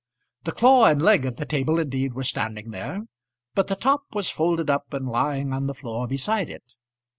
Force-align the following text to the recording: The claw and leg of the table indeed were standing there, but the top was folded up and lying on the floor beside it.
The 0.45 0.51
claw 0.51 0.85
and 0.85 0.99
leg 0.99 1.27
of 1.27 1.35
the 1.35 1.45
table 1.45 1.77
indeed 1.77 2.15
were 2.15 2.23
standing 2.23 2.71
there, 2.71 3.01
but 3.53 3.67
the 3.67 3.75
top 3.75 4.01
was 4.13 4.31
folded 4.31 4.67
up 4.67 4.91
and 4.95 5.07
lying 5.07 5.53
on 5.53 5.67
the 5.67 5.75
floor 5.75 6.07
beside 6.07 6.49
it. 6.49 6.73